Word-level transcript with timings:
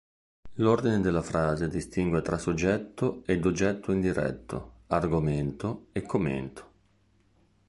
L'ordine 0.55 0.99
della 0.99 1.21
frase 1.21 1.67
distingue 1.69 2.23
tra 2.23 2.39
soggetto 2.39 3.21
ed 3.27 3.45
oggetto 3.45 3.91
indiretto, 3.91 4.77
argomento 4.87 5.89
e 5.91 6.01
commento. 6.01 6.71